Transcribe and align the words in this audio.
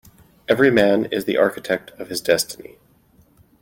Every 0.47 0.71
man 0.71 1.05
is 1.11 1.25
the 1.25 1.37
architect 1.37 1.91
of 1.99 2.07
his 2.09 2.21
destiny. 2.21 2.79